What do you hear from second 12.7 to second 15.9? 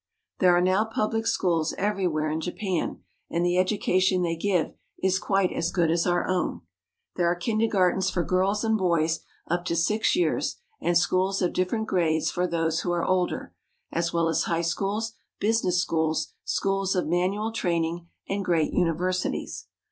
who are older; as well as high schools, business